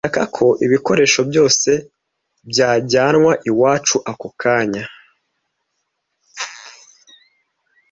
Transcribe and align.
Ndashaka 0.03 0.23
ko 0.37 0.45
ibikoresho 0.65 1.21
byose 1.29 1.69
byajyanwa 2.49 3.31
iwacu 3.49 3.97
ako 4.11 4.27
kanya. 4.41 4.83